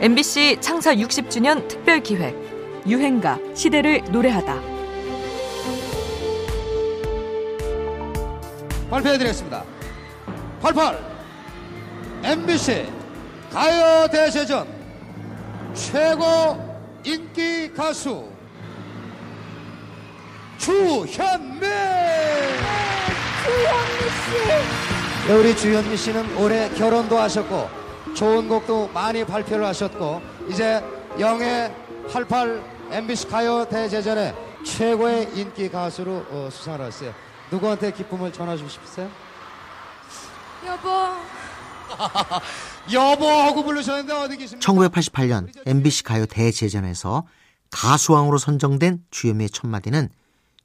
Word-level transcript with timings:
MBC 0.00 0.58
창사 0.60 0.94
60주년 0.94 1.66
특별 1.68 2.00
기획 2.00 2.34
유행가 2.86 3.38
시대를 3.54 4.02
노래하다. 4.10 4.60
발표해드리겠습니다. 8.90 9.64
88 10.60 10.98
MBC 12.24 12.86
가요 13.52 14.06
대제전 14.08 14.66
최고 15.74 16.24
인기 17.04 17.72
가수 17.72 18.28
주현미. 20.58 21.60
주현미 23.44 24.00
씨. 24.24 25.28
네, 25.28 25.34
우리 25.34 25.56
주현미 25.56 25.96
씨는 25.96 26.36
올해 26.36 26.68
결혼도 26.70 27.18
하셨고 27.18 27.83
좋은 28.14 28.48
곡도 28.48 28.88
많이 28.88 29.24
발표를 29.24 29.64
하셨고 29.66 30.22
이제 30.48 30.82
영예 31.18 31.74
88 32.10 32.62
MBC 32.90 33.28
가요 33.28 33.64
대제전의 33.68 34.34
최고의 34.64 35.32
인기 35.34 35.68
가수로 35.68 36.24
어, 36.30 36.48
수상을 36.50 36.80
했어요. 36.86 37.12
누구한테 37.50 37.92
기쁨을 37.92 38.32
전하시고 38.32 38.68
싶으세요? 38.68 39.10
여보. 40.66 40.88
여보하고 42.92 43.64
부르셨는데 43.64 44.12
어디 44.12 44.36
계십니까? 44.36 44.72
1988년 44.72 45.48
MBC 45.66 46.02
가요 46.04 46.26
대제전에서 46.26 47.26
가수왕으로 47.70 48.38
선정된 48.38 49.04
주현미의 49.10 49.50
첫 49.50 49.66
마디는 49.66 50.08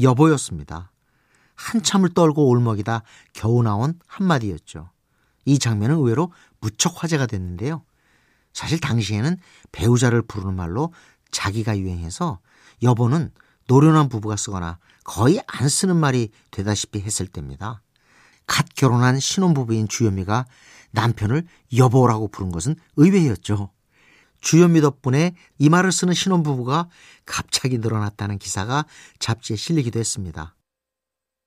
여보였습니다. 0.00 0.90
한참을 1.54 2.14
떨고 2.14 2.50
울먹이다 2.50 3.02
겨우 3.32 3.62
나온 3.62 3.98
한마디였죠. 4.06 4.90
이 5.44 5.58
장면은 5.58 5.96
의외로 5.96 6.32
무척 6.60 7.02
화제가 7.02 7.26
됐는데요. 7.26 7.84
사실 8.52 8.80
당시에는 8.80 9.36
배우자를 9.72 10.22
부르는 10.22 10.54
말로 10.54 10.92
자기가 11.30 11.78
유행해서 11.78 12.40
여보는 12.82 13.30
노련한 13.66 14.08
부부가 14.08 14.36
쓰거나 14.36 14.78
거의 15.04 15.40
안 15.46 15.68
쓰는 15.68 15.96
말이 15.96 16.30
되다시피 16.50 17.00
했을 17.00 17.26
때입니다. 17.26 17.82
갓 18.46 18.66
결혼한 18.74 19.20
신혼부부인 19.20 19.86
주현미가 19.88 20.46
남편을 20.90 21.46
여보라고 21.76 22.28
부른 22.28 22.50
것은 22.50 22.74
의외였죠. 22.96 23.70
주현미 24.40 24.80
덕분에 24.80 25.36
이 25.58 25.68
말을 25.68 25.92
쓰는 25.92 26.14
신혼부부가 26.14 26.88
갑자기 27.26 27.78
늘어났다는 27.78 28.38
기사가 28.38 28.86
잡지에 29.18 29.56
실리기도 29.56 30.00
했습니다. 30.00 30.56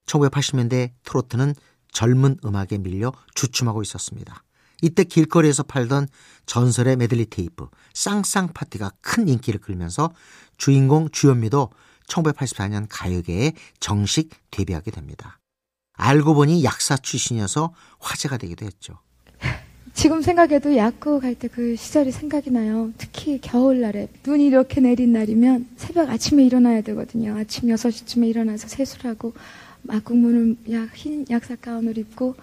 1980년대 0.05 0.91
트로트는 1.03 1.55
젊은 1.91 2.37
음악에 2.45 2.77
밀려 2.77 3.11
주춤하고 3.35 3.81
있었습니다. 3.81 4.43
이때 4.83 5.05
길거리에서 5.05 5.63
팔던 5.63 6.07
전설의 6.45 6.97
메들리 6.97 7.25
테이프 7.27 7.67
쌍쌍 7.93 8.49
파티가 8.53 8.91
큰 9.01 9.29
인기를 9.29 9.61
끌면서 9.61 10.11
주인공 10.57 11.07
주현미도 11.09 11.69
1984년 12.07 12.85
가요계에 12.89 13.53
정식 13.79 14.29
데뷔하게 14.51 14.91
됩니다. 14.91 15.39
알고 15.93 16.33
보니 16.33 16.63
약사 16.65 16.97
출신이어서 16.97 17.73
화제가 17.99 18.37
되기도 18.37 18.65
했죠. 18.65 18.99
지금 19.93 20.21
생각해도 20.21 20.75
약국 20.75 21.21
갈 21.21 21.35
때 21.35 21.47
그 21.47 21.77
시절이 21.77 22.11
생각이 22.11 22.51
나요. 22.51 22.91
특히 22.97 23.39
겨울날에 23.39 24.09
눈이 24.25 24.47
이렇게 24.47 24.81
내린 24.81 25.13
날이면 25.13 25.69
새벽 25.77 26.09
아침에 26.09 26.43
일어나야 26.43 26.81
되거든요. 26.81 27.37
아침 27.37 27.69
6시쯤에 27.69 28.27
일어나서 28.27 28.67
세수하고 28.67 29.33
약국 29.93 30.17
문을 30.17 30.57
약, 30.71 30.89
흰 30.95 31.25
약사 31.29 31.55
가운을 31.55 31.97
입고 31.97 32.35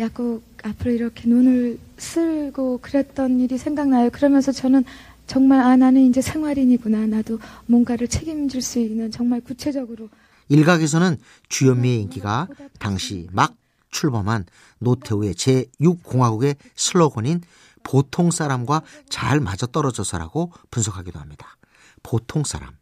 약국 0.00 0.42
앞으로 0.62 0.90
이렇게 0.90 1.28
눈을 1.28 1.78
쓸고 1.98 2.78
그랬던 2.78 3.40
일이 3.40 3.58
생각나요. 3.58 4.10
그러면서 4.10 4.50
저는 4.50 4.84
정말 5.26 5.60
아 5.60 5.76
나는 5.76 6.02
이제 6.02 6.20
생활인이구나. 6.20 7.06
나도 7.06 7.38
뭔가를 7.66 8.08
책임질 8.08 8.62
수 8.62 8.78
있는 8.80 9.10
정말 9.10 9.40
구체적으로 9.40 10.08
일각에서는 10.48 11.16
주현미의 11.48 12.00
인기가 12.02 12.48
당시 12.78 13.28
막 13.30 13.54
출범한 13.90 14.46
노태우의 14.78 15.34
제6공화국의 15.34 16.56
슬로건인 16.74 17.42
보통 17.82 18.30
사람과 18.30 18.82
잘 19.08 19.40
맞아떨어져서라고 19.40 20.52
분석하기도 20.70 21.18
합니다. 21.18 21.56
보통 22.02 22.44
사람, 22.44 22.72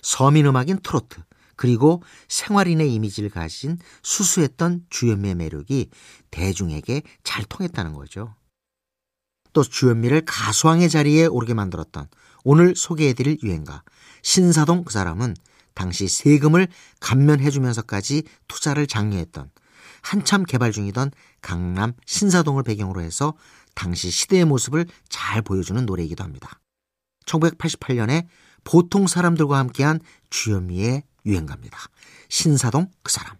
서민 0.00 0.46
음악인 0.46 0.78
트로트, 0.82 1.20
그리고 1.60 2.02
생활인의 2.28 2.90
이미지를 2.94 3.28
가진 3.28 3.76
수수했던 4.02 4.86
주현미의 4.88 5.34
매력이 5.34 5.90
대중에게 6.30 7.02
잘 7.22 7.44
통했다는 7.44 7.92
거죠. 7.92 8.34
또 9.52 9.62
주현미를 9.62 10.22
가수왕의 10.24 10.88
자리에 10.88 11.26
오르게 11.26 11.52
만들었던 11.52 12.08
오늘 12.44 12.74
소개해드릴 12.74 13.40
유행가 13.42 13.82
신사동 14.22 14.84
그 14.84 14.92
사람은 14.94 15.36
당시 15.74 16.08
세금을 16.08 16.66
감면해주면서까지 17.00 18.22
투자를 18.48 18.86
장려했던 18.86 19.50
한참 20.00 20.44
개발 20.44 20.72
중이던 20.72 21.10
강남 21.42 21.92
신사동을 22.06 22.62
배경으로 22.62 23.02
해서 23.02 23.34
당시 23.74 24.10
시대의 24.10 24.46
모습을 24.46 24.86
잘 25.10 25.42
보여주는 25.42 25.84
노래이기도 25.84 26.24
합니다. 26.24 26.58
1988년에 27.26 28.28
보통 28.64 29.06
사람들과 29.06 29.58
함께한 29.58 30.00
주현미의 30.30 31.02
유행가입니다. 31.26 31.78
신사동 32.28 32.90
그 33.02 33.12
사람. 33.12 33.39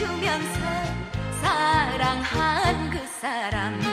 주면서 0.00 0.60
사랑한 1.42 2.88
그 2.88 3.06
사람 3.20 3.89